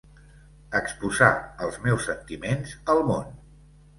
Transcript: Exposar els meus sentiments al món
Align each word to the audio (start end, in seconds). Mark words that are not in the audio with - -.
Exposar 0.79 1.27
els 1.67 1.77
meus 1.85 2.07
sentiments 2.11 2.75
al 2.95 3.03
món 3.13 3.31